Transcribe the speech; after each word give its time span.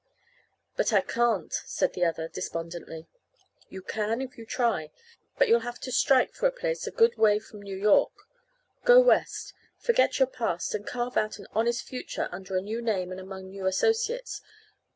"But 0.75 0.91
I 0.93 1.01
can't," 1.01 1.53
said 1.53 1.93
the 1.93 2.05
other, 2.05 2.27
despondently. 2.27 3.05
"You 3.69 3.83
can 3.83 4.19
if 4.19 4.35
you 4.35 4.47
try. 4.47 4.89
But 5.37 5.47
you'll 5.47 5.59
have 5.59 5.79
to 5.81 5.91
strike 5.91 6.33
for 6.33 6.47
a 6.47 6.51
place 6.51 6.87
a 6.87 6.91
good 6.91 7.19
way 7.19 7.37
from 7.37 7.61
New 7.61 7.77
York. 7.77 8.11
Go 8.83 8.99
West, 8.99 9.53
forget 9.77 10.17
your 10.17 10.27
past, 10.27 10.73
and 10.73 10.87
carve 10.87 11.17
out 11.17 11.37
an 11.37 11.45
honest 11.51 11.83
future 11.83 12.29
under 12.31 12.57
a 12.57 12.61
new 12.63 12.81
name 12.81 13.11
and 13.11 13.19
among 13.19 13.49
new 13.51 13.67
associates. 13.67 14.41